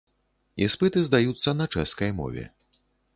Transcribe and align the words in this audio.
Іспыты 0.67 1.03
здаюцца 1.09 1.53
на 1.59 1.67
чэшскай 1.75 2.11
мове. 2.21 2.47